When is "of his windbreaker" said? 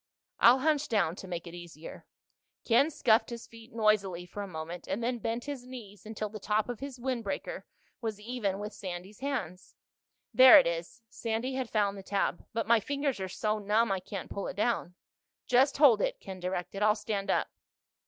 6.69-7.65